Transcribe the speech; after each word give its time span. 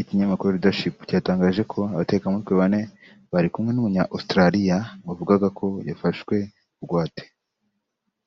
Ikinyamakuru 0.00 0.50
Leadership 0.56 0.96
cyatangaje 1.08 1.62
ko 1.72 1.80
abatekamutwe 1.94 2.52
bane 2.60 2.80
bari 3.32 3.48
kumwe 3.52 3.70
n’Umunya-Australia 3.72 4.76
wavugaga 5.06 5.48
ko 5.58 5.66
yafashwe 5.88 6.36
bugwate 6.78 7.22